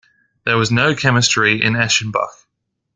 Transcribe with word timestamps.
'There 0.45 0.57
was 0.57 0.71
no 0.71 0.95
chemistry 0.95 1.57
with 1.63 1.73
Eschenbach. 1.75 2.47